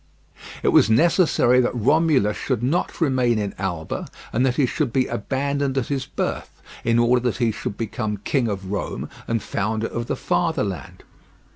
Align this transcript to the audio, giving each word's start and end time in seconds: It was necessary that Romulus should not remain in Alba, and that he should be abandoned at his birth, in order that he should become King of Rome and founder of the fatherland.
It 0.63 0.69
was 0.69 0.89
necessary 0.89 1.59
that 1.61 1.75
Romulus 1.75 2.35
should 2.35 2.63
not 2.63 2.99
remain 3.01 3.37
in 3.37 3.53
Alba, 3.59 4.07
and 4.33 4.43
that 4.43 4.55
he 4.55 4.65
should 4.65 4.91
be 4.91 5.05
abandoned 5.05 5.77
at 5.77 5.89
his 5.89 6.07
birth, 6.07 6.59
in 6.83 6.97
order 6.97 7.21
that 7.21 7.37
he 7.37 7.51
should 7.51 7.77
become 7.77 8.17
King 8.17 8.47
of 8.47 8.71
Rome 8.71 9.09
and 9.27 9.43
founder 9.43 9.85
of 9.85 10.07
the 10.07 10.15
fatherland. 10.15 11.03